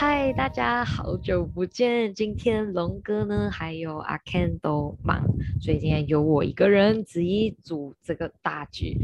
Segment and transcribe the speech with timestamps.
[0.00, 2.14] 嗨，大家好久不见！
[2.14, 5.24] 今天龙哥呢，还有阿 Ken 都忙，
[5.60, 8.96] 所以今天由我一个人执一组这个大局，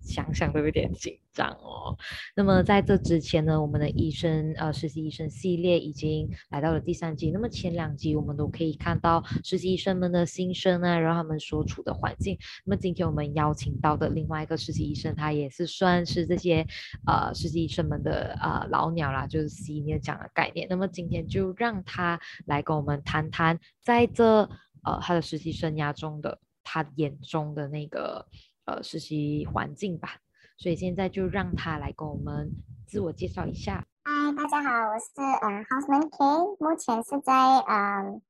[0.00, 1.96] 想想都有点紧张哦。
[2.36, 7.30] 那么在这之前呢，我们的医生呃实习医生系列已经来到了第三集。
[7.30, 12.38] 那么前两集我们都可以看到实习医生们的心声啊，然后他们所处的环境。
[12.64, 16.66] 那么今天我们邀请到的另外一个实习医生，他也是算是这些
[17.06, 20.66] 呃实习医生们的呃老鸟啦，就是 senior 讲的概念。
[20.68, 24.42] 那么今天就让他来跟我们谈谈，在这
[24.84, 28.26] 呃他的实习生涯中的他眼中的那个
[28.64, 30.16] 呃实习环境吧。
[30.56, 32.50] 所以现在就让他来跟我们
[32.86, 33.84] 自我介绍一下。
[34.04, 35.06] 嗨，大家好，我是
[35.42, 38.22] 嗯 Houseman K，目前是在嗯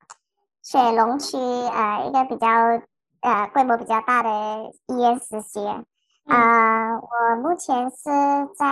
[0.62, 2.48] 雪龙区呃一个比较
[3.20, 5.66] 呃规模比较大的医院实习。
[6.24, 8.04] 啊，我目前是
[8.54, 8.66] 在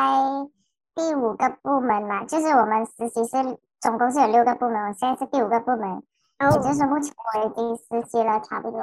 [0.95, 6.03] 第五个部门嘛，就是我们实习是总共是有六个部门，我现在是第五个部门，
[6.39, 8.81] 也就是目前我已经实习了差不多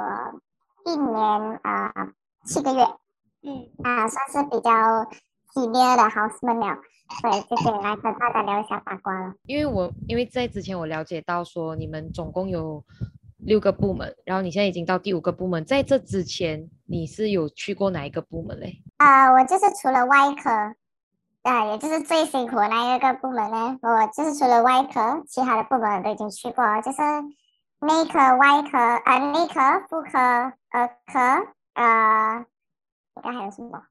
[0.84, 1.92] 一年啊
[2.44, 2.86] 七个月。
[3.42, 5.04] 嗯啊，算是比较
[5.54, 6.76] 激烈的 houseman 了，
[7.20, 9.34] 所以就可以来跟大家聊一下八卦了。
[9.44, 12.84] 因为我因为在之前我了解到说你们总共有
[13.38, 18.82] 六个部门，然后你现在已经到第五个部门，在这之前你是有去过哪一个部门嘞？
[18.96, 20.50] 啊，我就是除了外科，
[21.42, 26.98] 啊，也就是最辛苦的那一个部门呢，我就是除了外科，其他的部门都已经去过，就是
[27.80, 31.20] 内科、外科啊，内科、妇科、儿科，
[31.74, 32.44] 呃。
[33.22, 33.82] 该还有什么？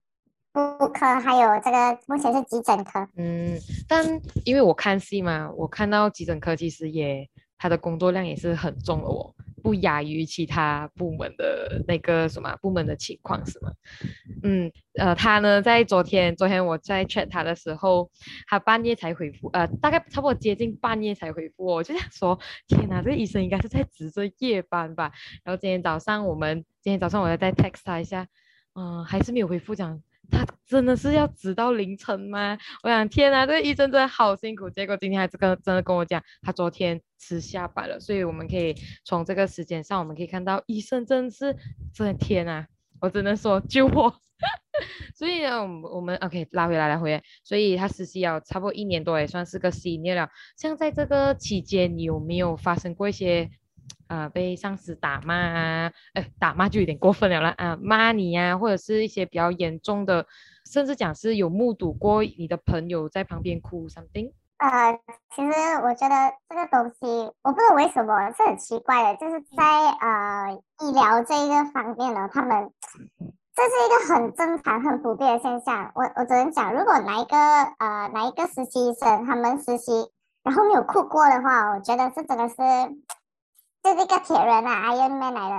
[0.54, 3.08] 妇科还有这个，目前是急诊科。
[3.16, 3.56] 嗯，
[3.88, 4.04] 但
[4.44, 13.72] 因为我看戏嘛，我看到急诊科其实也他的工作量也是很重的哦，不亚于其他部门的那个什么部门的情况是吗？
[14.42, 18.10] 嗯，呃，他呢在昨天，昨天我在 chat 他的时候，
[18.48, 25.12] 他半夜才回复，呃，大概差不多接近半夜才回复我，就想说，天哪，这个医生应该是在值着夜班吧？
[25.44, 28.26] 然后今天早上我们，今天早上我要再 text 他一下。
[28.80, 30.00] 嗯，还是没有回复讲，
[30.30, 32.56] 他真的是要直到凌晨吗？
[32.84, 34.70] 我想，天啊，这个医生真的好辛苦。
[34.70, 38.00] 结果今天还是跟真的跟我讲，他昨天吃下班了。
[38.00, 41.58] 所以我们可以从这个时间上，我们可以看到医生真的是，
[41.92, 42.68] 真的天啊！
[43.02, 44.14] 我只能说救我。
[45.18, 47.24] 所以呢，我们我们 OK 拉回来，拉回来。
[47.44, 50.30] 所以他实习了差不多一年多，也算是个经验了。
[50.56, 53.50] 像在这个期间，你有没有发生过一些？
[54.08, 60.26] 呃，被上司打骂啊，哎，打骂就有点过分了啦啊，骂你呀，或者是一些比较严重的，
[60.66, 64.32] 甚至讲是有目睹过你的朋友在旁边哭 something。
[64.58, 65.00] 呃，
[65.36, 65.52] 其实
[65.84, 66.16] 我觉得
[66.50, 72.72] 这个东西，我不知道为什么是很奇怪的，就是在呃医疗这一个方面呢，他们
[73.54, 75.92] 这是一个很正常、很普遍的现象。
[75.94, 79.92] 我我只能讲，如果哪一个呃哪一个实习生他们实习
[80.44, 82.56] 然后没有哭过的话，我觉得这真的是。
[83.96, 85.50] 是一个铁人啊，Iron Man 来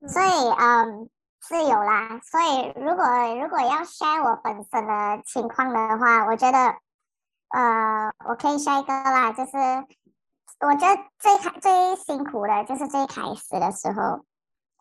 [0.00, 1.10] 的，所以嗯
[1.40, 2.20] 是有啦。
[2.22, 3.04] 所以如果
[3.40, 6.58] 如果要 share 我本身的情况的话，我觉得
[7.50, 9.56] 呃我可以 share 一个啦，就是
[10.60, 14.24] 我觉得最开最辛苦的就是最开始的时候，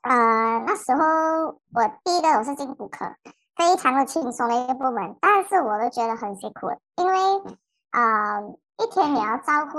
[0.04, 3.16] 呃那时候我第一个我是进骨科，
[3.56, 7.18] 非常的轻松的一个部门，但是我都觉得很辛苦，因为
[7.92, 8.42] 啊。
[8.82, 9.78] 一天你要照顾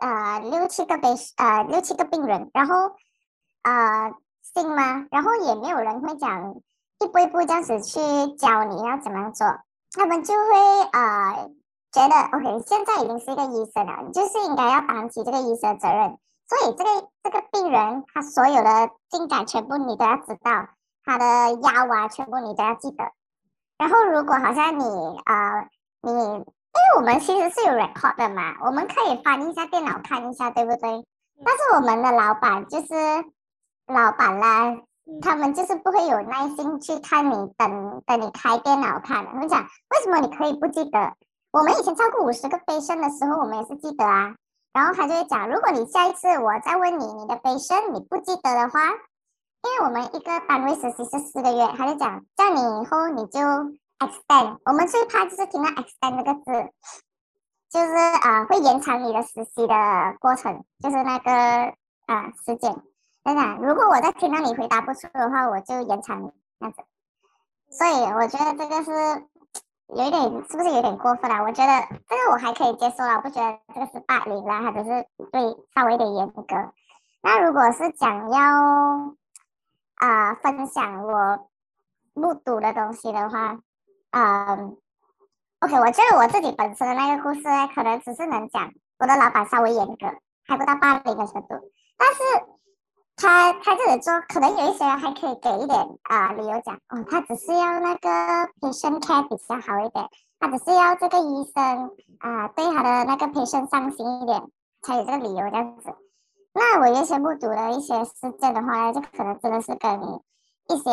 [0.00, 2.94] 呃六七个病呃六七个病人，然后
[3.64, 5.08] 呃信吗？
[5.10, 6.54] 然后也没有人会讲
[7.00, 7.98] 一步一步这样子去
[8.36, 9.44] 教你要怎么做，
[9.90, 10.54] 他们就会
[10.92, 11.50] 呃
[11.90, 16.16] 觉得 OK，现在已经是一个医生了，你就是应该要担起这个医生的责任，
[16.46, 20.68] 所以这个这个病人他所有的进展全部你都要知道，
[21.04, 21.24] 他的
[21.60, 23.02] 药啊全部你都要记得，
[23.78, 25.68] 然后如果好像你啊
[26.02, 26.44] 你。
[26.74, 31.04] 因为我们其实是有 record 的嘛，我们可以翻一下电脑看一下，对不对？
[31.44, 32.86] 但是我们的老板就是
[33.86, 34.78] 老板啦，
[35.20, 39.26] 他们就是不会有耐心去看你，等等你开电脑看。
[39.26, 41.12] 我们讲为什么你可以不记得？
[41.52, 44.34] 我们以前超过五十个杯生的时候，我们也是记得啊。
[44.72, 53.38] 然后他就会讲，如果你下一次我再问你，你的杯生你不记得的话，因为我们一个单位实习是四个月，他就讲叫你以后你就。
[54.06, 56.72] extend，我们最怕就是听到 extend 这个字，
[57.70, 59.74] 就是啊会延长你的实习的
[60.20, 61.30] 过程，就是那个
[62.06, 62.82] 啊时间。
[63.24, 66.82] 真的，如果我再听到你回答不出的话，我就延长你这样子。
[67.70, 68.90] 所以我觉得这个是
[69.86, 71.44] 有一点，是不是有点过分了？
[71.44, 71.72] 我觉得
[72.08, 76.44] 这个我还可以接受了，我不觉得这个是霸凌啦，或者是对稍微有点严格。
[77.22, 79.14] 那如果是想要
[79.94, 81.48] 啊分享我
[82.14, 83.60] 目睹的东西的话，
[84.12, 84.76] 嗯
[85.60, 90.06] ，OK，我觉得我自己本身的那个故事呢可能只是能讲我的老板稍微严格，
[90.46, 92.46] 还不到霸凌的程度，但是
[93.16, 98.08] 他他这里做，可能有一些人还可以给一点啊理由讲，哦，他只是要那个
[98.60, 104.42] patient care 比较好一点，他只是要这个医生啊对他的那个 patient 上心一点，
[104.82, 105.94] 才有这个理由这样子。
[106.52, 110.02] 那我原先目睹的一些事件的话呢，就可能真的是跟
[110.68, 110.90] 一些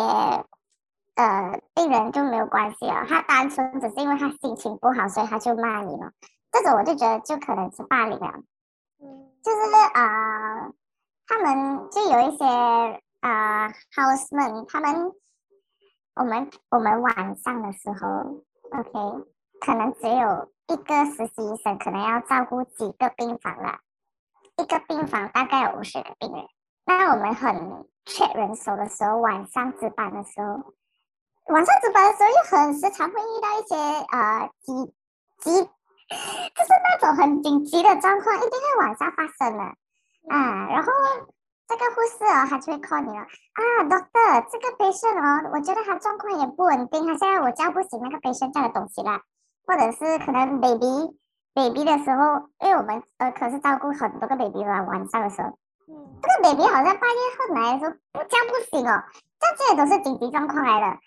[1.20, 6.14] 呃病人就没有关系了，他单纯只是因为他心情不好，所以他就骂你了。
[6.50, 8.34] 这种我就觉得就可能是霸凌了。
[9.02, 9.60] 嗯，就是
[9.94, 10.72] 啊，
[11.28, 12.46] 他们就有一些
[13.20, 15.12] 啊 houseman，他们
[16.16, 19.26] 我们我们晚上的时候，OK，
[19.60, 23.80] 可能只有一个实习医生，可能要照顾几个病房了。
[24.56, 26.46] 一个病房大概有五十个病人，
[26.86, 30.74] 那我们很缺人手的时候，晚上值班的时候，
[31.50, 34.94] 晚上值班的时候就很时常会遇到一些呃急
[35.40, 39.64] 急，就是那种很紧急的状况，一定会晚上发生的
[40.30, 40.68] 啊。
[40.70, 40.94] 然后
[41.68, 49.22] 这个护士哦，他就会 call 你了啊，doctor，这个 patient 哦，我觉得他状况也不稳定，他现在我叫不醒那个 patient 这样的东西啦，
[49.66, 51.18] 或者是可能 baby。
[51.56, 55.58] baby 的时候，因为我们呃可是照顾很多个 baby 嘛，晚上的时候，
[56.22, 59.04] 这个 baby 好像半夜后来的时候不叫不醒哦，
[59.40, 60.98] 这这些都是紧急状况来的。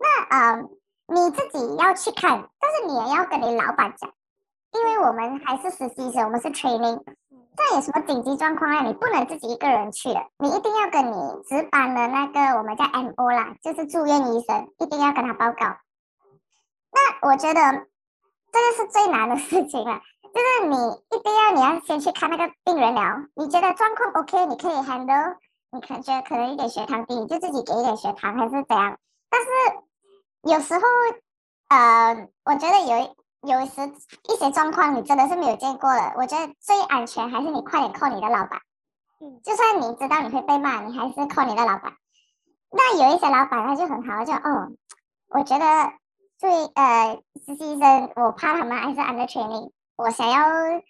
[0.00, 0.62] 那呃
[1.06, 4.10] 你自己要去看，但是你也要跟你老板讲，
[4.72, 7.04] 因为我们还是实习生，我们是 training，
[7.56, 15.76] 这有什么紧急状况啊，你不能自己一个人去的，你一定要跟你值班的那个我们叫 MO 啦，就是住院医生，一定要跟他报告。
[16.90, 17.86] 那我觉得。
[18.52, 20.76] 这个是最难的事情了，就是你
[21.16, 23.04] 一定要你要先去看那个病人聊，
[23.36, 25.36] 你觉得状况 OK，你可以 handle，
[25.70, 28.98] 你可能觉得可能一点血糖低，你就自己给一点血糖还是怎样。
[29.30, 29.48] 但是
[30.42, 30.80] 有时候，
[31.68, 33.92] 呃，我觉得有有时
[34.28, 38.60] 一些状况你真的是没有见过的，我觉得最安全还是你快点 call 你的老板。
[39.20, 41.94] 嗯，就算你知道你会被骂，你还是 call 你的老板。
[42.70, 44.72] 那有一些老板他就很好，就哦，
[45.28, 45.92] 我觉得。
[46.40, 50.80] 最，呃，实习生，我怕他们还是 under training，我想要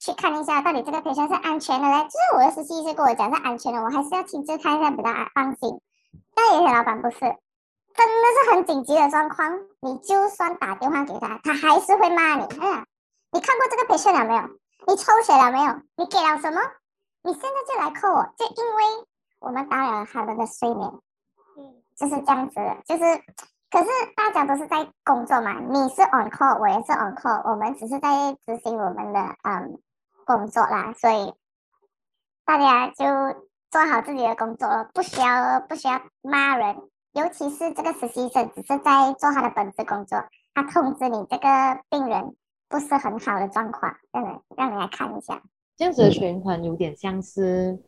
[0.00, 2.02] 去看一下，到底这个培训是安全的嘞。
[2.02, 5.80] 就是我的实习生跟我讲是安全的，我还是要亲自看一下比较安放心。
[6.34, 7.36] 但有些老板不是，
[7.96, 12.44] 真的是很紧急的状况，你就算打电话给他，他还是会骂你。
[12.60, 12.86] 哎呀，
[13.32, 14.42] 你看过这个培训了没有？
[14.86, 15.80] 你抽血了没有？
[15.96, 16.60] 你给了什么？
[17.22, 18.84] 你现在就来扣我，就因为
[19.40, 20.88] 我们打扰了他们的睡眠。
[21.56, 23.22] 嗯，就是这样子的，就是。
[23.68, 29.82] 可是大家都是在工作嘛，你是 on call，我也是 on call，我们只是在执行我们的嗯
[30.24, 31.34] 工作啦，所以
[32.44, 33.04] 大家就
[33.68, 36.76] 做好自己的工作了，不需要不需要骂人，
[37.16, 40.22] 尤其是这个实习生只是在做他的本职工作，
[40.52, 41.48] 他通知你这个
[41.88, 42.36] 病人
[42.68, 45.42] 不是很好的状况，让人让你来看一下，
[45.78, 47.78] 这样子的循环有点像是。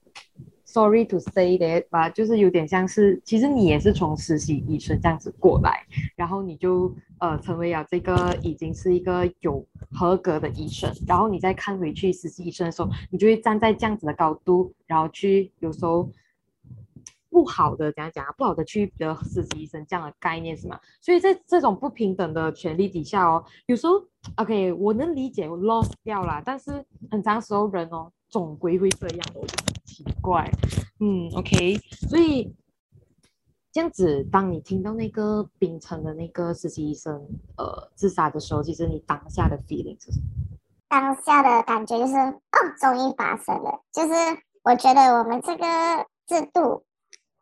[0.64, 5.82] Sorry to say that，吧，就是有点像是，其实你也是从实习医生这样子过来，
[6.14, 16.10] 然后你就呃成为了这个已经是一个有合格的医生，然后你再看回去实习医生的时候，你就会站在这样子的高度，然后去有时候
[17.38, 20.80] 不好的怎样讲啊，不好的去的实习医生这样的概念是吗？
[21.00, 23.92] 所以在这种不平等的权利底下哦，有时候
[24.36, 29.40] OK 我能理解我 lost 掉了，但是很长时候人哦总归会这样的。
[29.84, 30.50] 奇怪，
[31.00, 31.76] 嗯，OK，
[32.08, 32.54] 所以
[33.72, 37.14] 这样子，当你听到那个冰城的那个实习医生
[37.56, 40.26] 呃自杀的时候，其实你当下的 feeling 是什么？
[40.88, 43.80] 当下的感觉就是，哦，终于发生了。
[43.92, 44.12] 就是
[44.62, 45.64] 我觉得我们这个
[46.26, 46.84] 制度，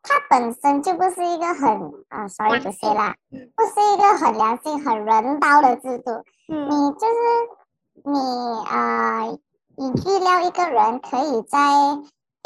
[0.06, 6.12] 它本身就不是一个很啊，sorry 不是啦，不是一个很良心、很人道的制度。
[6.48, 7.14] 嗯，你就是
[8.04, 8.18] 你
[8.66, 9.26] 啊，
[9.76, 11.58] 你预料一个人可以在。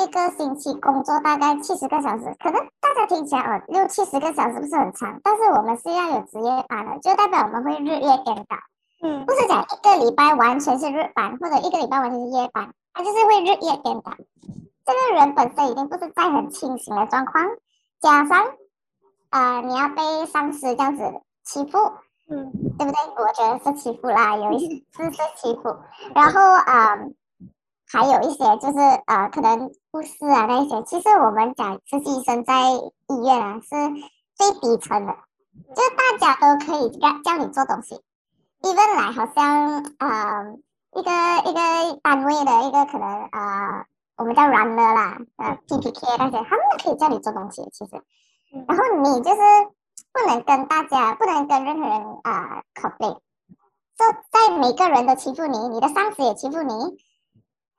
[0.00, 8.57] 一个星期工作大概七十个小时，可能大家听起来哦，六七十个小时不是很长，但是我们是要有职业班的，就代表我们会日夜颠倒。
[9.02, 14.12] 嗯，不是讲一个礼拜完全是日班，或者一个礼拜完全是夜班，它就是会日夜颠倒。
[14.93, 17.45] 这个人本身已经不是在很清醒的状况，
[18.01, 18.47] 加上
[19.31, 21.03] 啊，你要被上司这样子
[21.45, 21.79] 欺负，
[22.29, 23.01] 嗯，对不对？
[23.17, 25.77] 我觉得是欺负啦，有一些是是欺负，
[26.15, 26.99] 然后啊。
[27.93, 33.69] 还有一些就是呃，可能护士啊那些，其实我们讲实习生在医院啊是
[34.37, 35.17] 最底层的，
[35.75, 38.01] 就大家都可以叫叫你做东西。
[38.63, 40.55] even 来好像呃
[40.95, 43.87] 一个一个单位的一个可能呃
[44.21, 47.67] 我们叫 runner 啦，呃 PPK 那些，他们都可以叫你做东西。
[47.73, 48.03] 其实，
[48.69, 49.41] 然后你就是
[50.12, 53.15] 不能跟大家，不能跟任何人啊 complain，
[53.97, 56.99] 就在每个人都欺负你，你的上司也欺负你。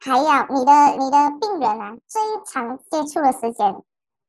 [0.03, 3.75] 还有你的你的病人啊，最常接触的时间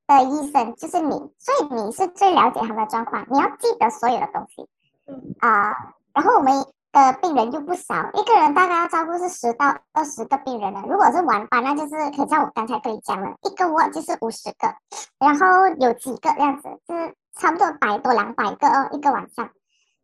[0.06, 4.68] 的医生就是你，所以你是最了解他们的状况，你要记得所有的东西。
[5.06, 6.52] 嗯啊，然后我们
[6.92, 10.82] 的病人又不少，一个人大概要照顾是十到二十个病人了。
[10.86, 14.74] 如果是晚班，那就是可像我刚才跟你讲了，一个卧就是五十个，
[15.18, 19.48] 然后有几个这样子，就是差不多百多两百个哦，一个晚上。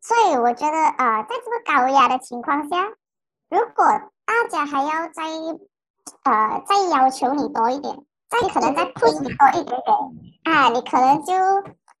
[0.01, 2.77] 所以我觉得呃，在这么高压的情况下，
[3.49, 3.85] 如果
[4.25, 5.23] 大家还要再
[6.23, 7.95] 呃再要求你多一点，
[8.29, 11.33] 再可能再 push 你多一点点，啊，你可能就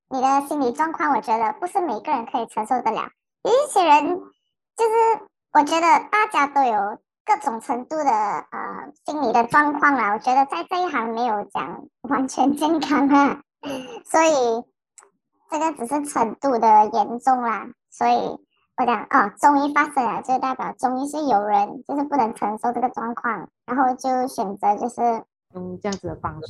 [0.09, 3.09] 你的心理状况，我觉得不是每个人可以承受得了。
[3.43, 4.21] 有一些人
[4.79, 13.41] 就是我觉得大家都有各种程度的呃心理的状况啦，我觉得在这一行没有讲完全健康啊，
[14.09, 14.63] 所以
[15.51, 18.39] 这个只是程度的严重啦，所以。
[18.79, 26.49] 我讲哦，终于发生了，就代表终于是有人就是不能承受这个状况，然后就选择就是用这样子的方式，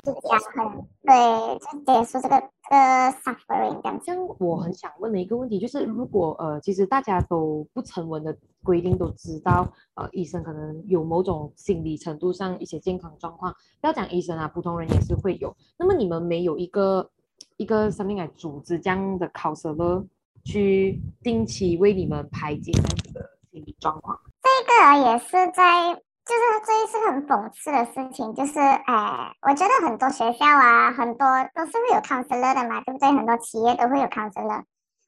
[1.04, 2.40] 对，就结束这个
[2.70, 2.78] 这个
[3.24, 4.00] suffering 这样。
[4.04, 15.56] 像我很想问的一个问题就是，如果呃，其实大家都不成文的规定都知道，呃，医生可能有某种心理程度上一些健康状况，不要讲医生啊，普通人也是会有。
[15.78, 17.10] 那么你们没有一个
[17.58, 20.06] 一个生命来组织这样的考试了？
[20.46, 24.74] 去定期为你们排解这样子的心理状况，这个
[25.12, 33.10] 也是在，就是这一次很讽刺的事情，就是，哎，我觉得很多学校啊，很多都是会有 counselor 的嘛，对不对？
[33.10, 34.62] 很多企业都会有 counselor。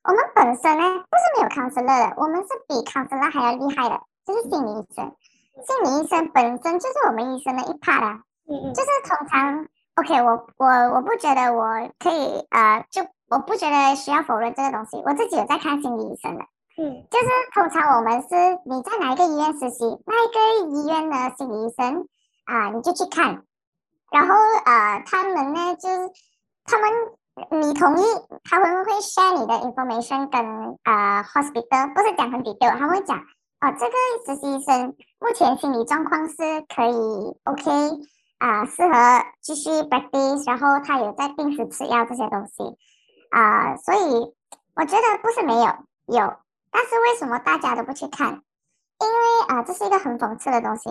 [0.04, 5.16] 我们本身呢，不是没有 counselor 的，我们是比 counselor 还要厉害的，就是心理医生。
[5.62, 13.06] 心理医生本身就是我们医生的一 part 啊，嗯嗯，就是通常，OK，我我我不觉得我可以，呃，就。
[13.32, 16.44] 我不觉得需要否认这个东西，我自己有在看心理医生的，
[16.78, 18.28] 嗯，就是通常我们是
[18.66, 22.08] 你在哪一个医院实习，那一个医院的心理医生
[22.46, 23.44] 啊，你就去看，
[24.12, 24.36] 然后
[24.66, 26.10] 呃，他们呢就是
[26.63, 26.90] 他们
[27.62, 28.04] 你同意，
[28.44, 30.44] 他们会 share 你的 information 跟
[30.84, 36.36] 呃 hospital，不是讲很 detail，他会讲哦，这个实习医生目前心理状况是
[36.74, 37.72] 可以 OK
[38.40, 42.78] 啊，适合继续 practice，然后他有在定时吃药这些东西。
[43.30, 44.00] 啊，所以
[44.75, 45.66] 我觉得不是没有
[46.08, 46.34] 有，
[46.72, 48.42] 但是为什么大家都不去看？
[49.00, 50.90] 因为啊，这是一个很讽刺的东西。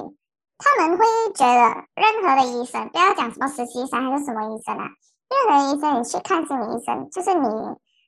[0.58, 4.88] 他们会觉得任何的医生，不要讲什么实习生还是什么医生啊，
[5.30, 7.48] 任何医生你去看心理医生，就是你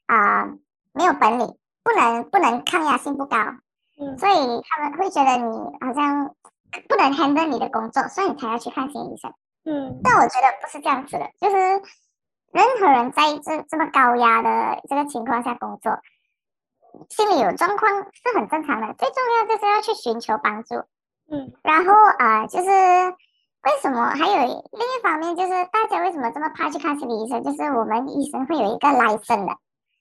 [0.06, 0.50] 啊
[0.92, 3.38] 没有本领，不能不能抗压性不高，
[3.98, 6.34] 嗯，所以他们会觉得你好像
[6.88, 9.32] 不能 handle 你的工作，所以你才要去看心理医生，
[9.64, 11.56] 嗯，但我觉得不是这样子的，就是。
[12.52, 15.98] 任何人在这这么高压的这个情况下工作，
[17.08, 18.94] 心里有状况是很正常的。
[18.94, 20.76] 最重要就是要去寻求帮助，
[21.30, 27.42] 嗯，然后啊，就是为什么还有另一方面，就是大家为什么这么怕去看心理医生？
[27.42, 29.56] 就是我们医生会有一个 license 的，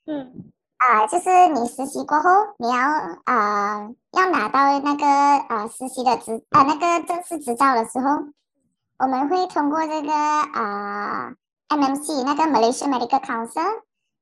[0.07, 2.77] 嗯，啊，就是你实习过后，你要
[3.25, 8.10] 啊要拿到那个啊实习的执啊那个正式执照的时候，
[9.00, 11.33] 我们会通过这个啊。
[11.71, 13.63] MMC 那个 Malaysia Medical Council，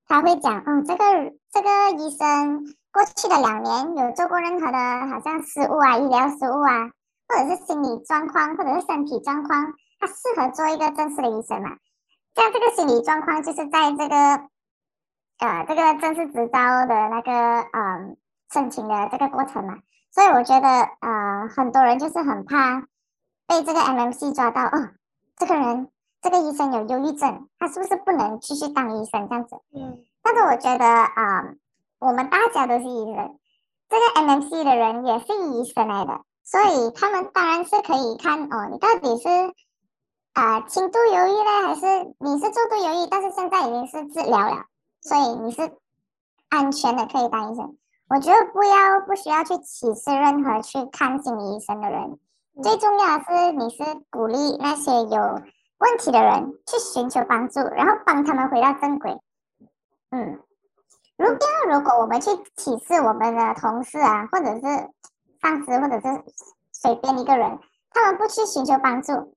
[0.07, 4.77] 他会讲，哦，这个这个医生过去的两年有做过任何的，
[5.07, 6.91] 好像失误啊，医疗失误啊，
[7.27, 11.77] 或者是心理状况，或者是身体状况，他适合做一个正式的医生嘛？
[12.35, 14.15] 像这个心理状况，就是在这个
[15.39, 17.31] 呃这个正式执照的那个
[17.71, 18.17] 嗯
[18.51, 19.79] 申请的这个过程嘛，
[20.11, 22.81] 所以我觉得呃很多人就是很怕
[23.47, 24.89] 被这个 MMC 抓到，哦，
[25.35, 25.89] 这个人。
[26.21, 29.55] 这个医生有忧郁症，他是不是不能继续当医生这样子？
[29.73, 31.55] 嗯，但是我觉得啊，
[31.99, 33.39] 我们大家都是医生，
[33.89, 39.27] 这个 MMC 的人也是医生来的，所以他们当然是可以看哦，你到底是
[40.33, 43.07] 啊轻度忧郁呢，还是你是重度忧郁？
[43.09, 44.65] 但是现在已经是治疗了，
[45.01, 45.71] 所以你是
[46.49, 47.75] 安全的可以当医生。
[48.09, 52.19] 我觉得不要不需要去歧视任何去看心理医生的人，
[52.61, 55.41] 最重要的是你是鼓励那些有。
[55.79, 59.17] 问题的人去寻求帮助，然后帮他们回到正轨。
[60.11, 60.39] 嗯，
[61.17, 61.37] 如果
[61.69, 64.61] 如果我们去歧视我们的同事啊，或者是
[65.41, 66.23] 上司，或者是
[66.71, 67.59] 随便一个人，
[67.91, 69.35] 他们不去寻求帮助，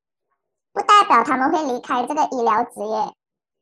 [0.72, 3.14] 不代表他们会离开这个医疗职业。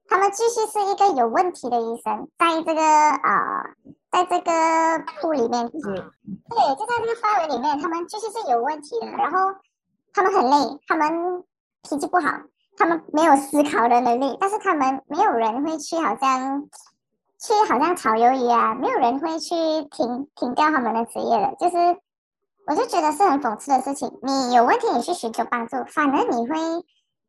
[0.08, 3.64] 他们继续是一个有问题的医生，在这个啊，
[4.10, 4.52] 在这个
[5.20, 9.06] 铺里面，对，就在这个范围里面，他们继续是有问题的。
[9.06, 9.38] 然后
[10.12, 11.44] 他们很累，他们
[11.82, 12.28] 脾气不好。
[12.76, 16.66] 他们没有思考的能力，但是他们没有人会去，好像
[17.40, 19.54] 去好像炒鱿鱼啊，没有人会去
[19.90, 21.76] 停停掉他们的职业的，就是
[22.66, 24.10] 我就觉得是很讽刺的事情。
[24.22, 26.56] 你有问题，你去寻求帮助，反而你会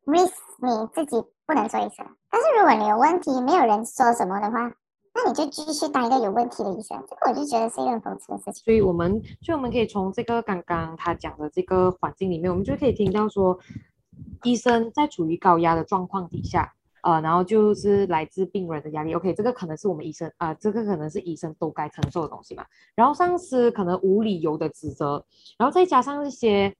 [0.05, 2.05] risk 你自己不能做医生。
[2.29, 4.73] 但是如果你有问题，没有人说什么的话，
[5.13, 7.01] 那你就继续当一个有问题的医生。
[7.07, 8.65] 这个我就觉得是一个很讽刺的事情。
[8.65, 13.57] 所以我们，所以我们可以从这个刚刚他讲的这个环境里面，我们就可以听到说，
[14.43, 16.73] 医生在处于高压的状况底下。
[17.03, 19.13] 呃，然后就是来自病人的压力。
[19.13, 22.65] OK，这个可能是我们医生啊，这个可能是医生都该承受的东西嘛。
[22.95, 25.25] 然后上司可能无理由的指责，
[25.57, 26.75] 然后再加上一些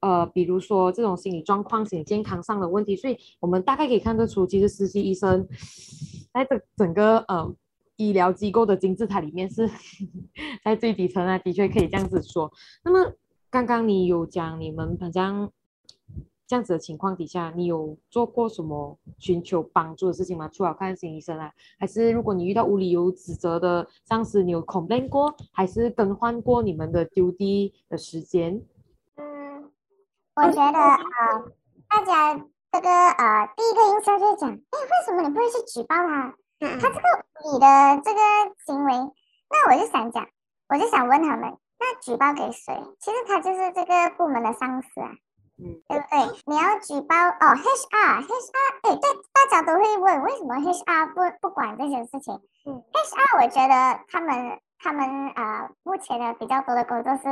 [0.00, 5.46] 呃，比如说这种心理状况、心理健康上的问题，所以我们大概可以看得出，其实实习医生
[6.32, 7.54] 在这整个呃
[7.96, 9.70] 医疗机构的金字塔里面是
[10.62, 12.52] 在最底层啊，的确可以这样子说。
[12.84, 13.12] 那么
[13.50, 15.50] 刚刚你有讲你们好像。
[16.46, 20.48] 这样子的情况底下，你有做过什么寻求帮助的事情吗？
[20.52, 28.62] 除了看心理医生啊，还是如果你遇到无理由指责的上司，你有 complain 过，还是更换过你们的 duty 的时间？
[29.16, 29.70] 嗯，
[30.36, 30.98] 我觉得啊，
[31.88, 32.34] 大家
[32.72, 36.34] 这个呃，第一个印象就是讲，哎，为什么你不会去举报他？
[36.60, 38.20] 他这个你的这个
[38.66, 38.92] 行为，
[39.50, 40.26] 那我就想讲，
[40.68, 42.74] 我就想问他们，那举报给谁？
[43.00, 45.10] 其实他就是这个部门的上司啊。
[45.56, 46.18] 嗯，对不对？
[46.46, 52.40] 你要举报哦，HR，HR，哎，对，大家都会问为什么 HR 不不管这些事情。
[52.66, 57.22] 嗯，HR 我觉得他们他们啊，目前的比较多的工作是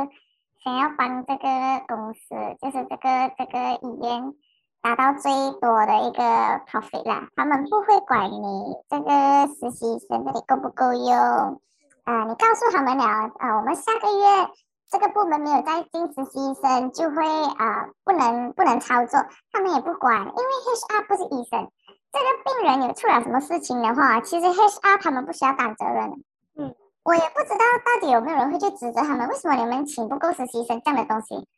[0.62, 1.48] 想要帮这个
[1.88, 2.28] 公司，
[2.60, 4.32] 就是这个这个医院
[4.80, 6.22] 达到最多的一个
[6.70, 7.26] profit 啦。
[7.34, 11.60] 他们不会管你这个实习生这里够不够用
[12.04, 14.48] 啊，你告诉他们了啊，我们下个月。
[14.92, 21.70] 这个部门没有在进实习生，就会啊不能不能操作，他们也不管，因为 HR 不是医生。
[22.12, 26.22] 这个病人有出了什么事情的话，其实 HR 他们不需要担责任。
[26.58, 31.48] 嗯，我也不知道到底有没有人会去指责他们，为什么你们请不够实习生这样的东西？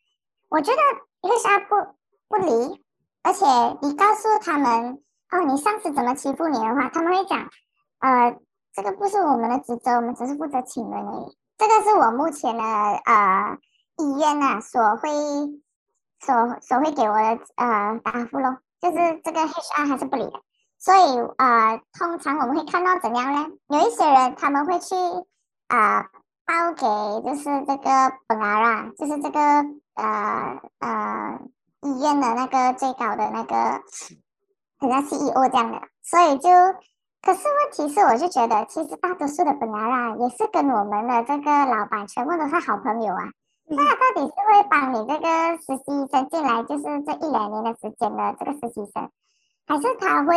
[0.48, 1.96] 我觉得 HR 不
[2.28, 2.80] 不理，
[3.24, 3.44] 而且
[3.82, 7.48] 你告诉他们哦，你上司怎么欺负你的话，他们会讲，
[7.98, 8.38] 呃，
[8.72, 11.36] 这个不是我们的职责，我们只是负责请人而已。
[11.56, 13.58] 这个是我目前的呃
[13.96, 15.08] 医院呐所会
[16.20, 20.42] 所所会给我的呃答复咯，就是这个 HR 还是不理的，
[20.78, 23.48] 所以呃通常我们会看到怎样呢？
[23.68, 24.94] 有一些人他们会去
[25.68, 26.06] 啊
[26.44, 26.82] 报给
[27.22, 29.40] 就是这个本阿拉，就是这个
[29.94, 31.40] 呃呃
[31.82, 33.54] 医院的那个最高的那个
[34.78, 36.50] 好像 CEO 这样的，所以就。
[37.24, 43.22] 可是问题是，我就觉得其实大多数的本来啦，也是跟我们的这个老板全部都是好朋友啊。
[43.66, 49.10] 那到底是会帮你这个实习生进来，就是这一两年的时间的这个实习生，
[49.66, 50.34] 还是他会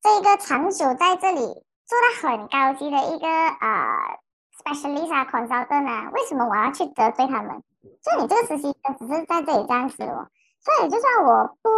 [0.00, 4.20] 这个长久在这里做到很高级的一个呃
[4.62, 6.08] specialist 啊 consultant 啊？
[6.12, 7.60] 为什么我要去得罪他们？
[7.82, 10.28] 就你这个实习生只是在这里样子哦，
[10.60, 11.68] 所以就算我不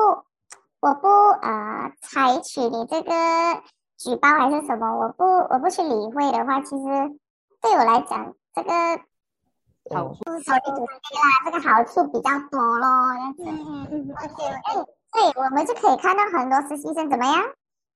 [0.80, 3.10] 我不呃采取你这个。
[3.98, 4.94] 举报还是什么？
[4.98, 6.84] 我不我不去理会的话，其实
[7.62, 8.70] 对我来讲，这个
[9.94, 10.60] 好处啦，
[11.44, 12.86] 这个好处比较多咯。
[13.38, 14.14] 嗯嗯嗯。
[14.16, 14.74] 而且，哎，
[15.12, 17.42] 对，我们就可以看到很多实习生怎么样，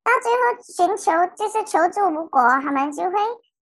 [0.02, 3.12] 到最后寻求就是求助无果，他们就会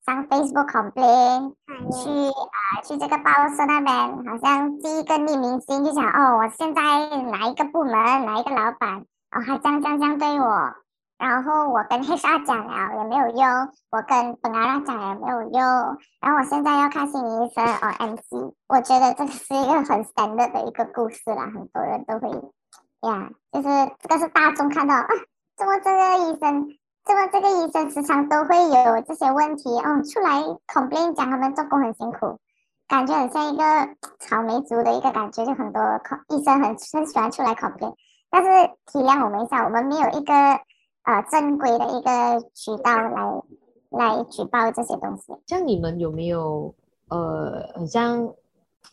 [0.05, 1.55] 上 Facebook complain，
[1.93, 6.83] 去啊去这个报社那边，好像寄一个匿名信，就想哦，我现在
[7.31, 10.75] 哪一个部门哪一个老板哦，还这样这样这样对我。
[11.19, 13.49] 然后我跟 HR 讲了也没有用，
[13.91, 15.63] 我跟本阿拉讲也没有用，
[16.21, 22.29] 然后我现在要看心理医生哦，MC，我觉得这个是一个很 standard 的一个故事啦，很多人都会
[23.09, 25.09] 呀，就是这个是大众看到啊，
[25.57, 26.69] 怎么这个医生，
[27.07, 32.39] 怎么这个医生时常都会有这些问题哦，出来 complain 讲他们做工很辛苦，
[32.89, 33.65] 感觉很像一个
[34.19, 35.81] 草莓族的一个感觉，就很多
[36.29, 37.95] 医生很很喜欢出来 complain，
[38.29, 40.61] 但是体谅我们一下，我们没有一个。
[41.07, 43.43] 啊，正规的一个渠道来
[43.91, 45.33] 来举报这些东西。
[45.47, 46.75] 像你们有没有
[47.09, 48.35] 呃，很像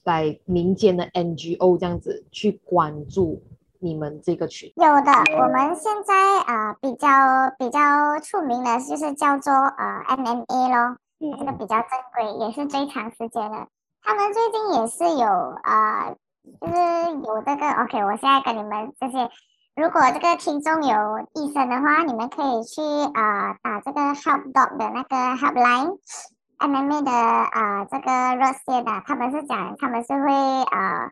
[0.03, 3.41] 来民间的 NGO 这样子去关注
[3.79, 4.71] 你们这个群？
[4.75, 7.07] 有的，我们现在啊比较
[7.57, 7.79] 比较
[8.19, 13.67] 出名的就是叫做呃 MMA 咯，这个比较正规，也是最长时间的。
[14.03, 15.27] 他们最近也是有
[15.63, 16.15] 呃，
[16.61, 16.73] 就是
[17.25, 19.27] 有这个 OK，我现在跟你们这些。
[19.75, 22.79] 如果这个听众有医生的话，你们可以去
[23.15, 30.31] 啊打这个 Help Dog 的那个 Helpline，MMA 的啊这个热线的，他们是讲他们是会
[30.65, 31.09] 啊，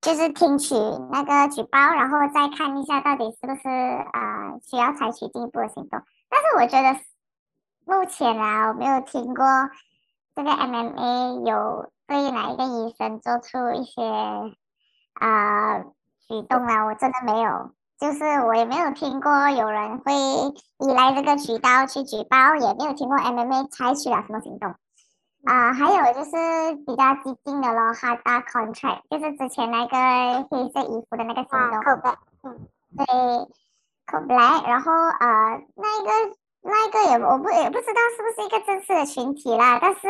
[0.00, 0.76] 就是听取
[1.10, 6.00] 那个举报，然后再看一下到底是不是啊需要采取进一步的行动。
[6.30, 6.96] 但是我觉得
[7.84, 9.44] 目前啊，我没有听过
[10.36, 14.00] 这个 MMA 有对哪一个医生做出一些
[15.14, 15.82] 啊
[16.34, 17.70] 举动啦，我真的没有，
[18.00, 24.74] 就是我也没有听过有人会依赖这个渠道去举报，也没有听过 MMA 采取了什么行动。
[25.44, 31.80] 啊，还有就是比较激进的咯，哈达 contract，就是之前那个黑色衣服的那个行动。
[32.96, 33.04] 对
[34.06, 40.00] ，c black，然后呃，那一个那一个也我不也不知道是不是一个正式的群体啦，但是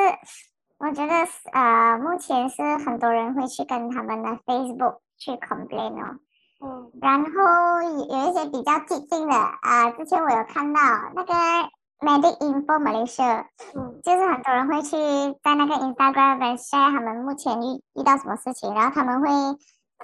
[0.78, 1.14] 我觉得
[1.52, 6.18] 呃，目前是很多人会去跟他们的 Facebook 去 complain 哦。
[6.61, 6.90] 嗯。
[7.00, 10.81] 然后有一些比较激进的啊，之前我有看到
[11.14, 11.35] 那个。
[12.00, 14.90] Medic Info Malaysia，嗯，就是很多人会去
[15.42, 19.29] 在那个 Instagram 上 share 他们目前遇遇到什么事情，然后他们会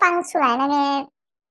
[0.01, 0.75] 放出来那个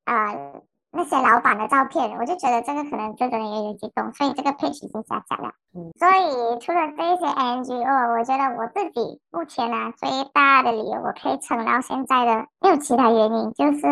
[0.05, 5.51] 呃那些老板的照片，我就觉得这个可能真的有点激动，所以这个 page 已经下架了。
[5.73, 13.87] 嗯，所以除了这些 NGO，我觉得我自己目前呢最大的理由我可以撑到现在的没有其他原因，就是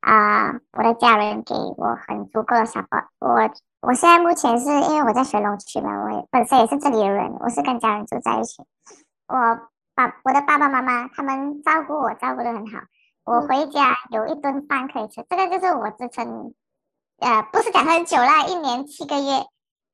[0.00, 3.50] 啊我的家人给我很足够的 support，我。
[3.84, 8.62] 我现在目前是因为我在学龙区嘛，我本身也是这里的人，我是跟家人住在一起。
[9.26, 9.34] 我
[9.96, 12.78] 爸我的爸爸妈妈他们照顾我，照顾的很好。
[13.24, 16.54] 我回家有一顿饭可以吃，这个就是我支撑，
[17.18, 19.46] 呃，不是讲很久了，一年七个月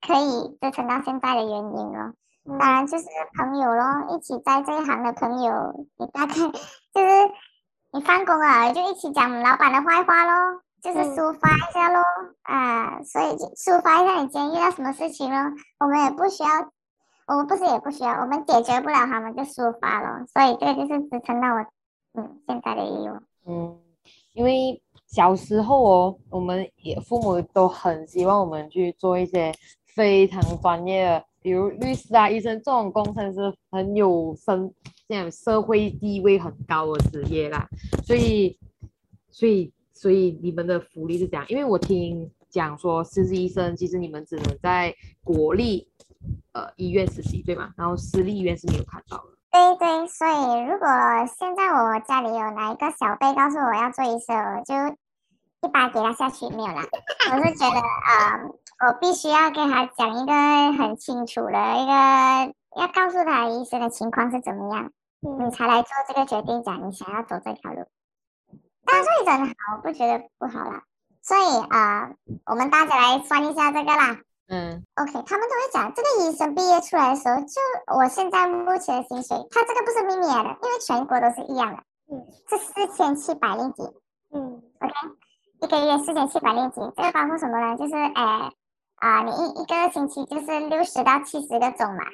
[0.06, 2.14] 可以支撑到现在的原因哦。
[2.58, 3.04] 当然就是
[3.36, 7.30] 朋友咯，一起在这一行的朋友，你大概 就是
[7.92, 10.62] 你放工了就一起讲老板的坏话咯。
[10.80, 12.04] 就是抒发一下咯，
[12.42, 15.52] 啊，所以抒发一下你今天遇到什么事情咯。
[15.80, 16.70] 我们也不需要，
[17.26, 20.24] 我们不是也不需要，我们解决不了他们就抒发咯。
[20.32, 21.66] 所以这个就是支撑到我，
[22.14, 23.22] 嗯，现在的理由。
[23.46, 23.78] 嗯，
[24.34, 29.52] 因为小时候哦，我们也父母都很希望我们去做一些
[29.94, 34.72] 非常专业的，比如律师啊、医生这种工程师，很有身
[35.08, 37.68] 这样社会地位很高的职业啦。
[38.04, 38.58] 所以，
[39.30, 39.72] 所以。
[40.00, 44.94] 所以你们的福利是这样，因为我听讲说，实习医生其实你们只能在
[45.24, 45.88] 国立
[46.52, 47.74] 呃医院实习，对吗？
[47.76, 49.37] 然后私立医院是没有看到的。
[49.50, 50.86] 对对，所以如果
[51.38, 54.96] 现在我家里有哪一个小辈告诉我要做医生，我就
[55.62, 56.82] 一把给他下去，没有啦。
[57.32, 58.40] 我是觉得啊，
[58.86, 60.32] 我必须要跟他讲一个
[60.72, 67.86] 很清楚的一个，要告诉他医生的情况是怎么样，你才来做这个决定，讲你想要走这条路。
[68.84, 70.82] 但是真好，我不觉得不好啦。
[71.22, 72.10] 所以啊，
[72.46, 74.18] 我们大家来算一下这个啦。
[74.48, 74.84] 嗯。
[74.96, 77.60] OK，他们都会讲，这个医生毕业出来的时候，就
[77.96, 81.82] 我现在目前的薪水，他这个不是秘密来的，因为全国都是一样的。
[82.10, 82.26] 嗯。
[82.48, 83.82] 是四千七百令吉。
[84.32, 84.62] 嗯。
[84.80, 84.92] OK，
[85.60, 87.76] 一个月四千七百令吉，这个包括什么呢？
[87.76, 88.52] 就是哎
[88.96, 92.04] 啊，你一一个星期就是六十到七十个钟嘛。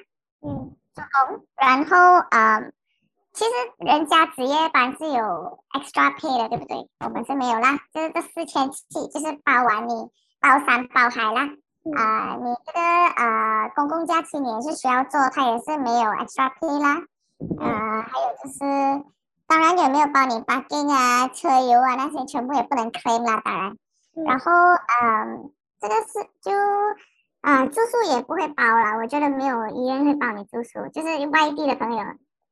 [0.42, 0.76] 嗯。
[0.94, 1.96] 做工，然后
[2.30, 2.60] 啊。
[3.36, 6.88] 其实人家职业班是有 extra pay 的，对不对？
[7.04, 11.48] 我们是没有啦，就是这四千七，就是包完你包山包海啦。
[11.92, 17.02] 啊，你这个呃公共假期你也是需要做，它也是没有 extra pay 啦。
[17.60, 19.04] 呃，还有就是，
[19.46, 23.76] 当然有没有包你 parking 啊、车油啊那些，全部也不能 claim 啦，当然。
[24.24, 24.50] 然后
[25.02, 26.52] 嗯，这个是就
[27.42, 32.04] 啊住宿也不会包了，我觉得没有医院会帮你住宿，就是外地的朋友。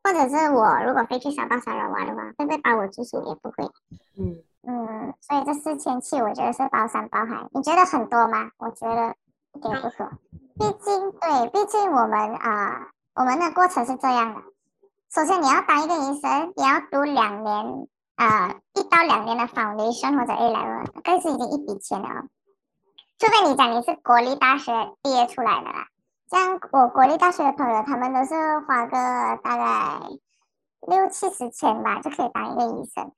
[0.04, 3.22] 或者是我如果飞去小岛沙拉玩的话，会不会包我住宿？
[3.24, 3.70] 也不会。
[4.18, 7.46] 嗯嗯，所以这四千七，我觉得是包山包海。
[7.52, 8.50] 你觉得很多吗？
[8.58, 9.14] 我觉得
[9.54, 10.08] 一点不错。
[10.58, 14.40] 毕竟，对，毕竟我们啊，我们的过程是这样的。
[15.14, 22.08] 首先，你要当一个医生，你要读两年啊，一到两年的 foundation 或者 A level，这是已经一笔钱了。
[23.18, 25.86] 除非你讲你是国立大学毕业出来的啦。
[26.30, 28.96] 像我国立大学的朋友，他们都是花个
[29.42, 30.00] 大概
[30.86, 33.12] 六七十千吧，就可以当一个医生。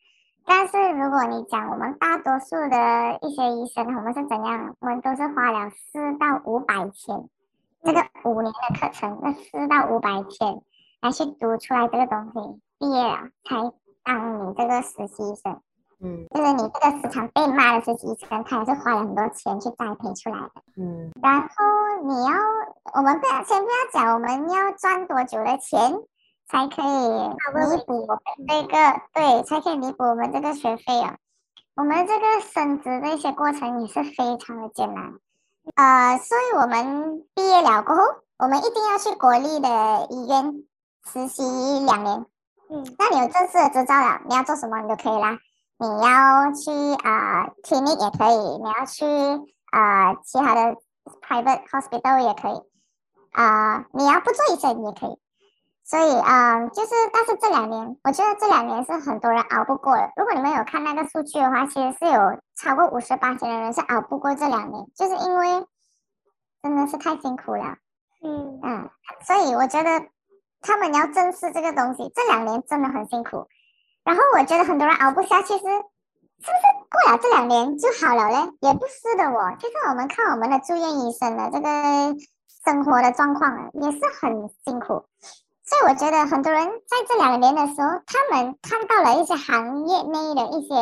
[0.46, 4.76] 但是如果你讲我们大多数的一些医生，我们是怎样？
[4.80, 7.28] 我们都是花了四到五百千，
[7.82, 10.60] 这个五年的课程，那四到五百千
[11.00, 13.72] 来去读出来这个东西，毕业了才
[14.04, 15.60] 当你这个实习医生。
[16.00, 20.62] 嗯，就是你这个时常被骂的实习生，他也是花了很多钱去栽培出来的。
[20.76, 21.48] 嗯，然后
[22.02, 22.32] 你要，
[22.94, 25.92] 我们不要先不要讲，我们要赚多久的钱
[26.48, 31.16] 才可以弥补我们这个，对，才可以弥补我们这个学费啊。
[31.76, 35.14] 我们这个升职的一些过程也是非常的艰难。
[35.74, 38.02] 呃，所以我们毕业了过后，
[38.38, 40.62] 我们一定要去国立的医院
[41.10, 41.42] 实习
[41.84, 42.26] 两年。
[42.70, 45.38] 嗯，那你有正式的执照了，你要做什么你都可以啦。
[45.78, 46.70] 你要去
[47.02, 49.04] 啊，clinic 也可以；你要去
[49.72, 50.76] 啊，其他的
[51.26, 52.62] private hospital 也可以。
[53.32, 55.18] 啊，你要不做医生也可以。
[55.86, 60.10] 所以啊，就是但是这两年，我觉得这两年是很多人熬不过的。
[60.16, 65.66] 如果你们有看那个数据的话，其实是有超过五十八千的人是熬不过这两年，就是因为
[66.62, 67.76] 真的是太辛苦了。
[68.22, 68.90] 嗯嗯，
[69.26, 70.06] 所以我觉得
[70.62, 73.46] 他们要正视这个东西，这两年真的很辛苦。
[74.04, 78.50] 然后我觉得很多人熬不下去是，是不是过了这两年就好了嘞？
[78.60, 81.68] 也不是的哦，就是我们看我们的住院医生的这个
[82.64, 85.04] 生活的状况也是很辛苦。
[85.64, 90.74] 所以我觉得很多人在这两年的时候，他们看到了一些行业内的一些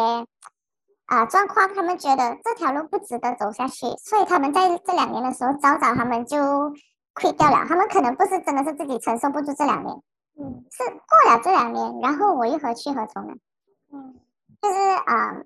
[1.07, 6.39] 啊状况，他们觉得这条路不值得走下去，所以他们在这两年的时候，早早他们就。
[7.15, 9.95] 亏掉了，他们可能不是真的是自己承受不住这两年，
[10.41, 13.35] 嗯，是过了这两年，然后我又何去何从呢？
[13.93, 14.15] 嗯，
[14.63, 15.37] 就是啊，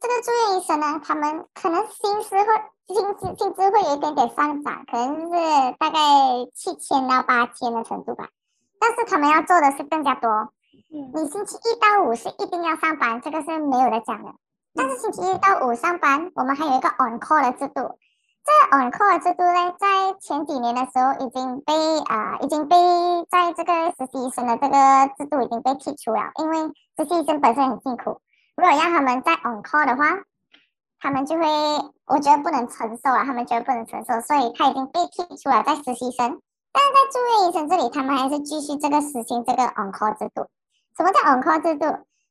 [0.00, 2.46] 这个住院医生呢，他们可能薪资会
[2.86, 5.98] 薪资薪资会有一点点上涨，可能是大概
[6.54, 8.30] 七千到八千的程度吧，
[8.80, 10.30] 但是他们要做的是更加多。
[10.92, 14.34] 嗯，你星期一到五是一定要上班，这个是没有的讲的，
[14.74, 17.98] 但是星期一到五上班，我们还有一个 on call 的制度。
[18.46, 22.76] 这 on call 的制度呢，在前几年的时候已经被啊，已经被
[23.28, 24.76] 在这个实习医生的这个
[25.18, 26.58] 制度已经被剔除了，因为
[26.96, 28.20] 实习医生本身很辛苦，
[28.56, 30.22] 如果让他们在 on call 的话，
[31.00, 31.44] 他们就会，
[32.06, 36.40] 我觉得不能承受啊，他们觉得不能承受，所以他已经被剔除了在实习生，
[36.76, 40.46] 但是在住院医生这里，他们还是继续这个实行这个 on call 制度。
[40.94, 41.86] 什么叫 on call 制度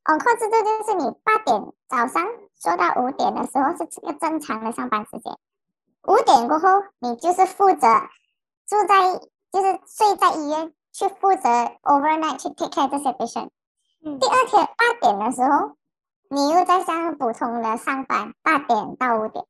[0.06, 5.36] ？on call 制度就是你八点早上做到五点的时候是这个正常的上班时间。
[6.08, 7.88] 五点过后，你就是负责
[8.68, 9.18] 住在，
[9.52, 11.50] 就是睡在医院，去负责
[11.82, 13.50] overnight 去 take care 这些 patient。
[14.04, 15.72] 第二天八点的时候，
[16.30, 19.44] 你又在上普通的上班，八点到五点。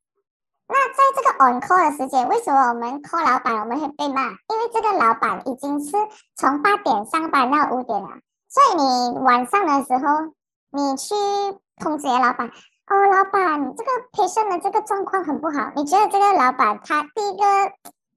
[0.68, 4.24] 那在这个 on call 的时间，为什么我们 call 老板我们会被骂？
[4.24, 5.92] 因为这个老板已经是
[6.36, 8.10] 从八点上班到五点了，
[8.50, 10.34] 所以你晚上的时候，
[10.72, 11.16] 你去
[11.78, 12.52] 通知老板。
[12.88, 15.72] 哦，老板，这个培训的这个状况很不好。
[15.76, 17.44] 你觉得这个老板他第一个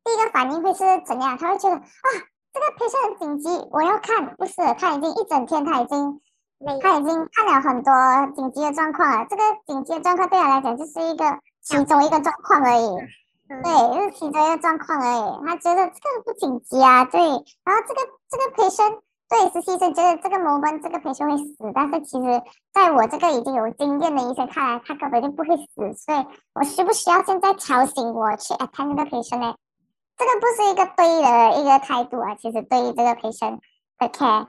[0.04, 1.38] 第一个反应会是怎样？
[1.38, 2.08] 他会觉得啊，
[2.52, 4.36] 这个培训很紧急，我要看。
[4.36, 6.20] 不是，他已经一整天，他已经
[6.82, 7.92] 他已经看了很多
[8.36, 9.26] 紧急的状况了。
[9.30, 11.24] 这个紧急的状况对他来讲就是一个
[11.68, 12.88] 其中一个状况而已。
[13.48, 15.46] 对，就是其中一个状况而已。
[15.46, 17.20] 他觉得这个不紧急啊，对。
[17.20, 18.00] 然后这个
[18.30, 18.84] 这个培训。
[19.30, 29.54] 对，实习生觉得这个 moment 这个培训会死，但是其实在我这个已经有经验的医生看来，他根本就不会死，所以我需不需要现在吵醒我去 attend 这个培训呢？
[30.16, 33.60] 这个不是一个对的一个态度啊，其实对于这个培训
[33.98, 34.46] 的 care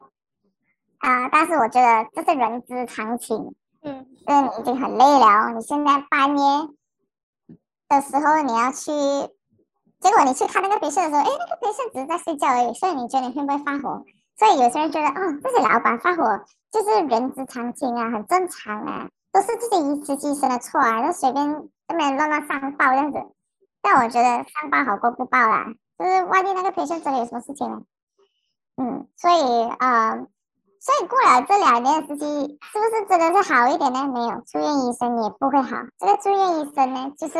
[0.99, 6.69] 啊，但是我觉得这是人之常情，嗯，因为你已经很累了，你现在半夜
[7.89, 8.91] 的时候你要去，
[9.99, 14.05] 结果你去看那个培训的时候，哎，那个培训只是在睡觉而已，所以你觉得你会不会发火？
[14.37, 23.19] 所以有些人觉得，哦，这些老板发火就是人之常情啊，很正常啊，都是这些医实习生的错啊，就随便这边乱乱上报这样子。
[23.81, 25.65] 但我觉得上报好过不报啦，
[25.97, 27.81] 就是万一那个培训真的有什么事情呢？
[28.77, 30.15] 嗯，所以啊，
[30.79, 34.07] 所以过了这两年实习，是不是真的是好一点呢？
[34.07, 35.77] 没有，住院医生也不会好。
[35.97, 37.33] 这个住院医生呢，就是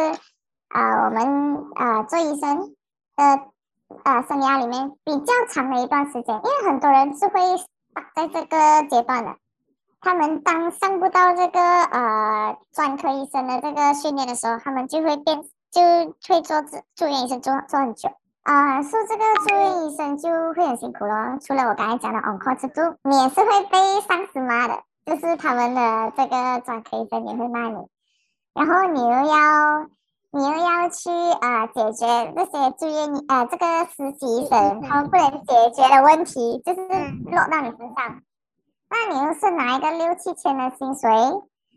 [0.69, 2.73] 啊，我们啊做医生
[3.15, 3.49] 的。
[4.03, 7.41] 啊，生涯里面比较长的一段时间，因为很多人是会
[8.13, 9.35] 在这个阶段的，
[9.99, 15.81] 他们当上不到这个呃专科医生的这个训练的时候，他们就会变，就
[16.27, 18.11] 会做住住院医生做做很久
[18.43, 21.39] 啊，说这个住院医生就会很辛苦咯。
[21.41, 27.87] 除了我刚才讲的 on call 制度，你也是会被上司骂的，就是他们的这个专科医生也会骂你，
[28.53, 29.87] 然后你又要。
[30.31, 31.09] 你又要去
[31.41, 38.21] 啊解决这些住院呃这个实习生他们不能解决的问题，就是落到你身上。
[38.91, 41.09] 那你又是拿一个六七千的薪水，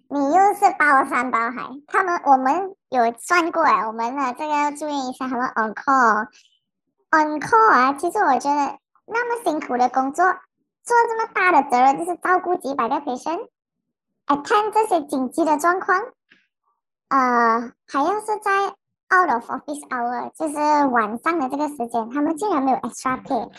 [0.08, 1.70] 你又是包山包海。
[1.86, 13.48] 他们我们有算过哎，我们的这个住院医生他们 on call，on call 啊，其实我觉得那么辛苦的工作，做这么大的责任，就是照顾几百个学生，
[14.26, 15.98] 哎，看这些紧急的状况。
[17.12, 18.68] 呃，还要是在
[19.14, 23.50] out of office hour，就是晚上的这个时间，他们竟然没有 extra pay，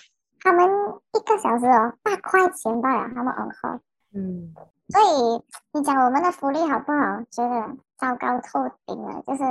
[0.41, 3.79] 他们一个小时哦八块钱罢了，他们 on call。
[4.15, 4.51] 嗯，
[4.89, 7.21] 所以你讲我们的福利好不好？
[7.29, 9.43] 觉得糟糕透顶了，就是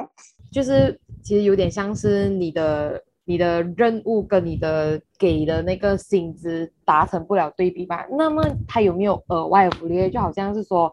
[0.50, 8.04] 就是，其实有点像是你的你的任务跟你的给的那个薪资达成不了对比吧？
[8.10, 10.10] 那么他有没有额外的福利？
[10.10, 10.92] 就好像是说。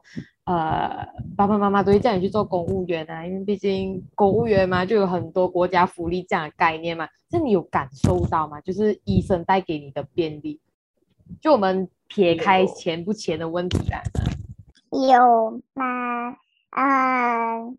[0.49, 1.07] 呃，
[1.37, 7.07] 爸爸妈妈都会叫你去做公务员啊，因为毕竟公务员嘛，就有很多国家福利这样的概念嘛。
[7.29, 8.59] 这你有感受到吗？
[8.61, 10.59] 就是医生带给你的便利。
[11.39, 14.01] 就我们撇开钱不钱的问题啦。
[14.91, 16.35] 有吗？
[16.75, 17.77] 嗯，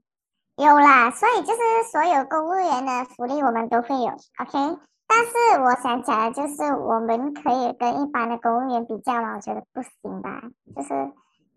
[0.56, 1.10] 有啦。
[1.10, 4.78] 所以就是所有公务员的福利我们都会有，OK。
[5.08, 9.34] 但是我想讲的就是，我们可以跟一般的公务员比较吗？
[9.34, 10.42] 我觉得不行吧。
[10.76, 11.10] 就是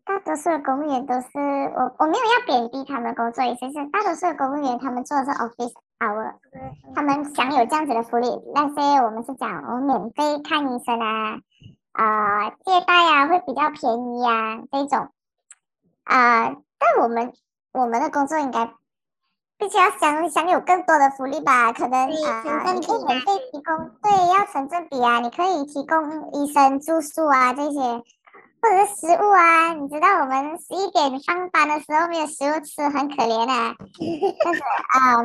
[0.06, 1.30] 大多数的公务员都是
[1.76, 6.34] 我我没有要贬低他们工作，意思是大多数的公务员他们做的是 office hour，
[6.94, 8.28] 他们享有这样子的福利。
[8.54, 11.40] 那些我们是讲我们免费看医生啊，
[11.94, 15.08] 啊借贷啊会比较便宜啊这种。
[16.04, 17.32] 啊，但我们
[17.72, 18.74] 我们的工作应该
[19.58, 21.72] 必须要享享有更多的福利吧？
[21.72, 25.22] 可能啊，你可以免费提供，对，要成正比啊。
[25.22, 28.04] 你可以提供医生住宿啊这些，
[28.64, 29.74] 或者是食物啊。
[29.74, 33.76] 你知道我们十一点上班的时候没有食物吃，很可怜啊。
[34.44, 35.22] 但是啊，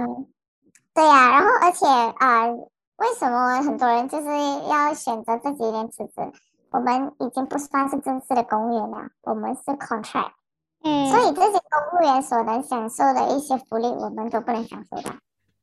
[0.93, 4.27] 对呀，然后而且啊，为什么很多人就是
[4.69, 6.33] 要选择这几年辞职？
[6.71, 10.33] 我们已经不算是正式的公务员了，我们是 contract。
[10.83, 15.15] 嗯，所以这些公务员所能享受的一些福利，我们都不能享受到。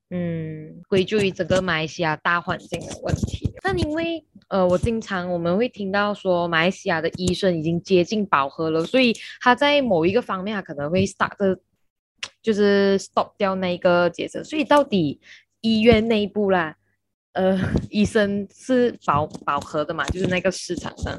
[0.10, 3.54] 嗯，归咎于整个马来西亚大环境的问题。
[3.64, 11.58] 那因为呃，我经常我们会听到说，马来西亚的医生已经接近饱和了，所以他在某一个方面，他可能会 start
[12.42, 14.44] 就是 stop 掉那个节奏。
[14.44, 15.20] 所以到底
[15.62, 16.76] 医院内部啦，
[17.34, 20.06] 呃， 医生是饱饱和的嘛？
[20.06, 21.14] 就是那个市场上。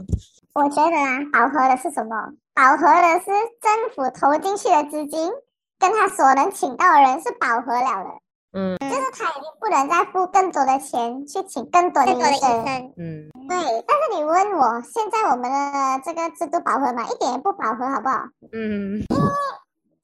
[0.54, 2.16] 我觉得啊，饱和的是什么？
[2.54, 3.26] 饱和的是
[3.60, 5.30] 政府投进去的资金，
[5.78, 8.25] 跟他所能请到的人是饱和了的。
[8.52, 12.64] 嗯，就是他已经不能再付更多的钱去请更多的医生。
[12.96, 13.84] 嗯，对。
[13.86, 17.04] 但是你问我，现在我们的这个制度饱和吗？
[17.04, 18.24] 一点也不饱和，好不好？
[18.52, 19.00] 嗯。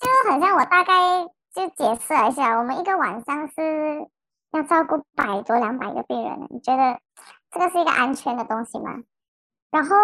[0.03, 1.25] 因为就好像我大概
[1.55, 4.09] 就解释了一下，我们一个晚上是
[4.51, 6.99] 要照顾百多两百个病人，你觉得
[7.51, 8.99] 这个是一个安全的东西吗？
[9.71, 9.97] 然后，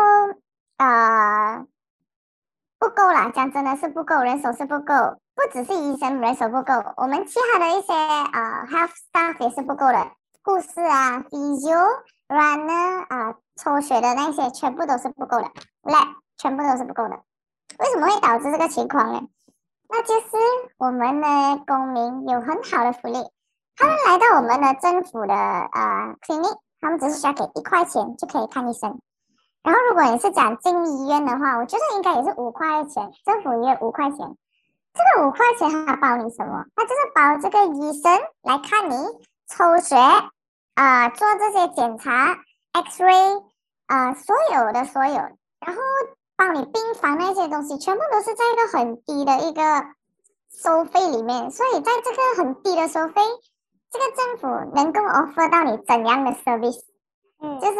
[0.78, 1.66] 呃，
[2.78, 4.94] 不够啦，讲真的是不够，人手是不够，
[5.38, 10.10] 不只是医生人手不够，我们其他的一些呃 health staff 也是不够的，
[10.42, 11.78] 护士啊，physio、
[12.26, 15.44] runner 啊，抽血的那些全部都是不够的
[15.84, 17.20] ，lab 全部都是不够的。
[17.78, 19.20] 为什么会导致这个情况呢？
[19.88, 20.26] 那就是
[20.76, 23.24] 我们的公民有很好的福利，
[23.76, 29.00] 他们来到我们的政府的呃 clinic，他们只是需要给一块钱就可以看医生。
[29.62, 34.36] 然后，如果你是讲进医院的话，我觉得应该也是五块钱，政府也五块钱。
[34.98, 36.64] 这个五块钱它包你什么？
[36.74, 38.96] 它就是包这个医生来看你
[39.46, 39.96] 抽血
[40.74, 42.36] 啊，做这些检查
[42.72, 43.44] ，X-ray
[43.86, 45.80] 啊，所有的所有，然后
[46.36, 49.62] 帮你病房那些东西，全部都是在一个很低的一个
[50.50, 51.50] 收费里面。
[51.52, 53.22] 所以在这个很低的收费，
[53.90, 56.80] 这个政府能够 offer 到你怎样的 service？
[57.40, 57.78] 嗯，就是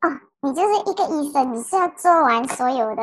[0.00, 0.20] 哦。
[0.44, 3.02] 你就是一个医生，你是要做完所有的，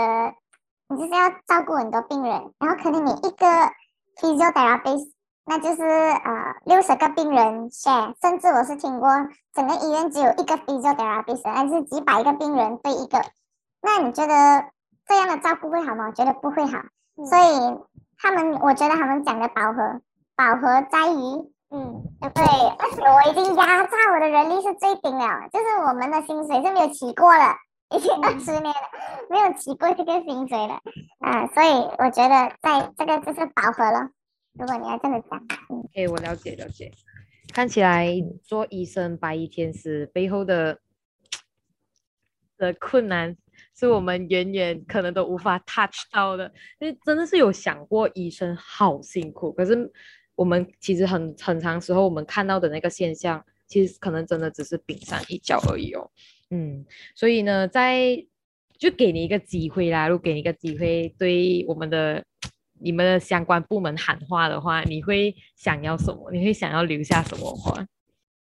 [0.91, 3.47] 你就是要照顾很多病人，然后可能你一个
[4.19, 5.09] physiotherapist，
[5.45, 9.09] 那就是呃六十个病人 share，甚至我是听过
[9.53, 13.21] 整个医院只有一个 physiotherapist，还是几百个病人对一个，
[13.81, 14.65] 那你觉得
[15.07, 16.07] 这样的照顾会好吗？
[16.07, 16.79] 我觉得不会好，
[17.25, 17.79] 所以
[18.19, 20.01] 他们我觉得他们讲的饱和，
[20.35, 21.51] 饱和在于。
[21.73, 27.55] 嗯，对，而 且我已经压榨我的人力是最顶了，就是我们的薪水是没有起过了，
[27.91, 28.73] 已经二十年了，
[29.29, 30.81] 没有起过这个薪水了，
[31.19, 34.09] 啊，所以我觉得在这个就是饱和了。
[34.53, 36.91] 如果你要这么讲，嗯，哎，我了解了解，
[37.53, 38.07] 看起来
[38.43, 40.79] 做医生白衣天使背后的
[42.57, 43.35] 的困难
[43.75, 49.91] 是我们远远可能都无法 touch 到的，因为真的是有想过医生好辛苦，可是。
[50.33, 56.11] 我们其实很很长时候，我们看到的那个现象，其实可能真的只是冰山一角而已哦。
[56.49, 58.21] 嗯，所以呢，在
[58.77, 62.21] 就给你一个机会啦，如果给你一个机会，对我们的
[62.79, 66.29] 你们的相关部门喊话的话，你会想要什么？
[66.31, 67.85] 你会想要留下什么话？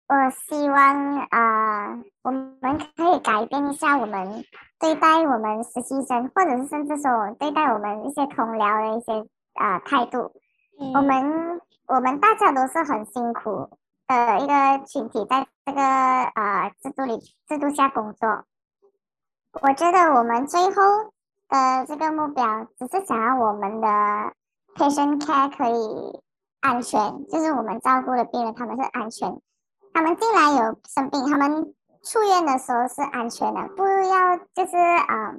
[0.09, 4.45] 我希望啊，我们可以改变一下我们
[4.79, 10.33] 对待我们实习生，或者是甚至说对待我们一些同僚的一些啊态度。
[10.95, 13.69] 我们我们大家都是很辛苦
[14.07, 18.45] 的一个群体，在这个呃制度里制度下工作。
[19.61, 20.75] 我觉得我们最后
[21.49, 23.89] 的这个目标，只是想要我们的
[24.75, 26.21] patient care 可以
[26.61, 29.41] 安全，就是我们照顾的病人他们是安全，
[29.93, 35.35] 他们进来有生病，他们出院的时候是安全的，不要就是啊。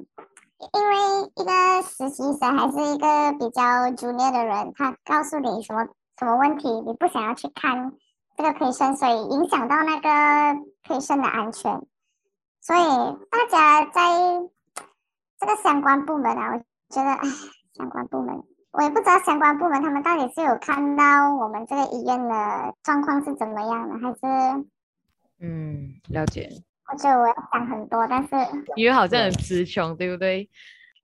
[0.71, 0.95] 因为
[1.35, 3.61] 一个实习生还是一个比较
[3.97, 5.85] junior 的人，他告诉你什么
[6.17, 7.91] 什么问题，你不想要去看
[8.35, 11.81] 这个培训，所以影响到那个可以生的安全。
[12.61, 12.79] 所以
[13.29, 14.01] 大家在
[15.39, 16.57] 这个相关部门啊，我
[16.89, 17.27] 觉得，哎，
[17.75, 24.65] 相关部门，我也不知道相关部门他们到底是有看到我们这个医院的状况是怎么样的，还是，
[25.39, 26.49] 嗯，了解。
[26.91, 28.29] 我觉得我要想很多，但是
[28.75, 30.49] 因为好像很词穷，对不对？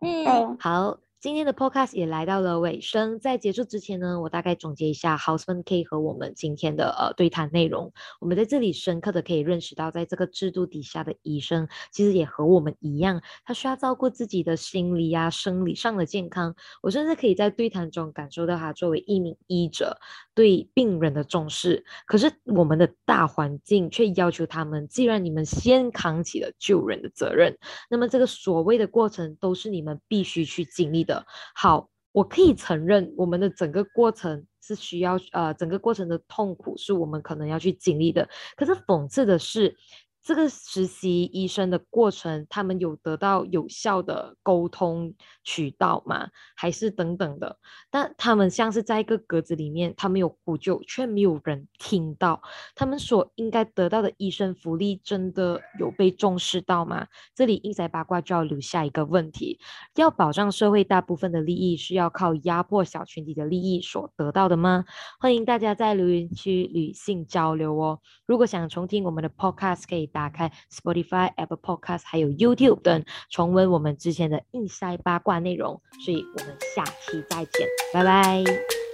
[0.02, 0.98] 嗯，对，好。
[1.22, 7.92] 今天的 podcast 也来到了尾声，在结束之前呢，我大概总结一下 Houseman K 和我们今天的呃对谈内容。
[8.22, 16.56] 我们在这里深刻的可以认识到，在这个制度底下的医生，其实也和我们一样，他需要照顾自己的心理呀、生理上的健康。
[16.82, 20.00] 我甚至可以在对谈中感受到他作为一名医者
[20.34, 21.84] 对病人的重视。
[22.06, 27.58] 可是我们的大环境却要求他们，既然你们先扛起了救人的责任，
[27.90, 31.09] 那么这个所谓的过程都是你们必须去经历。
[31.10, 38.30] 的好，我可以承认，我们的整个过程是需要呃，整个过程的痛苦是我们可能要去经历的。
[38.56, 39.76] 可是讽刺的是。
[40.22, 45.14] 这个实习医生的过程，他们有得到有效的沟通
[45.44, 46.30] 渠道吗？
[46.56, 47.58] 还是等等的？
[47.90, 52.42] 但他们像是在一个格子里面，他们有呼救，却没有人听到。
[52.76, 57.08] 他们所应该得到的医生福利，真的有被重视到吗？
[57.34, 59.58] 这里硬塞八卦就要留下一个问题：
[59.96, 64.86] 要保障社会大部分的利益，是要靠压迫小群体的利益所得到的吗？
[65.20, 68.00] 欢迎大家在留言区理性交流哦。
[68.28, 70.10] 如果想重听我们的 Podcast，可以。
[70.20, 75.82] 打开 Spotify、Apple Podcast，还有 YouTube 等，重温我们之前的硬塞八卦内容。
[76.04, 78.89] 所以我们下期再见，拜拜。